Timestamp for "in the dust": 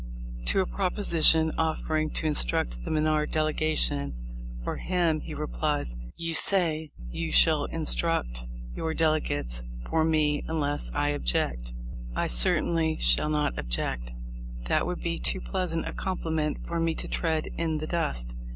17.59-18.33